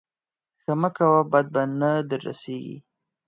[0.61, 2.77] ښه مه کوه بد به نه در رسېږي.